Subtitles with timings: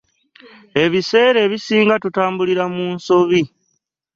[0.83, 3.41] Ebiseera ebisinga tutambulira mu nsobi.